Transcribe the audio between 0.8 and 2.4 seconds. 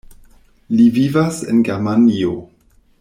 vivas en Germanio.